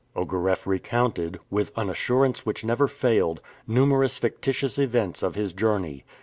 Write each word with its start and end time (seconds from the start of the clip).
Ogareff 0.15 0.65
recounted, 0.65 1.39
with 1.51 1.71
an 1.77 1.87
assurance 1.87 2.43
which 2.43 2.63
never 2.63 2.87
failed, 2.87 3.39
numerous 3.67 4.17
fictitious 4.17 4.79
events 4.79 5.21
of 5.21 5.35
his 5.35 5.53
journey. 5.53 6.03